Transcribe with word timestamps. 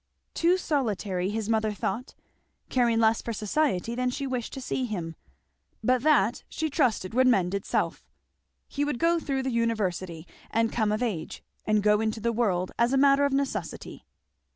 Too 0.33 0.57
solitary, 0.57 1.29
his 1.29 1.47
mother 1.47 1.71
thought, 1.71 2.15
caring 2.69 2.97
less 2.99 3.21
for 3.21 3.33
society 3.33 3.93
than 3.93 4.09
she 4.09 4.25
wished 4.25 4.51
to 4.53 4.59
see 4.59 4.85
him; 4.85 5.15
but 5.83 6.01
that 6.01 6.43
she 6.49 6.71
trusted 6.71 7.13
would 7.13 7.27
mend 7.27 7.53
itself. 7.53 8.03
He 8.67 8.83
would 8.83 8.97
be 8.97 9.19
through 9.19 9.43
the 9.43 9.51
University 9.51 10.25
and 10.49 10.73
come 10.73 10.91
of 10.91 11.03
age 11.03 11.43
and 11.67 11.83
go 11.83 12.01
into 12.01 12.19
the 12.19 12.33
world 12.33 12.71
as 12.79 12.93
a 12.93 12.97
matter 12.97 13.25
of 13.25 13.31
necessity. 13.33 14.03